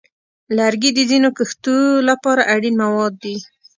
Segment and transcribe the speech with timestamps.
[0.57, 1.77] لرګي د ځینو کښتو
[2.09, 3.35] لپاره اړین مواد دي.